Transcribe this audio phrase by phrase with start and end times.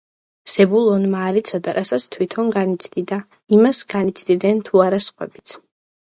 [0.51, 3.19] ზებულონმა არ იცოდა, რასაც თვითონ განიცდიდა,
[3.57, 5.55] იმას განიცდიდნენ თუ არა სხვებიც